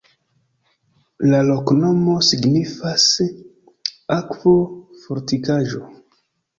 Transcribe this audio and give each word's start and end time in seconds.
La 1.33 1.41
loknomo 1.49 2.17
signifas: 2.29 3.07
akvo-fortikaĵo. 4.19 5.89